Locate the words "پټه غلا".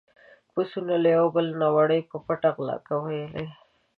2.25-2.77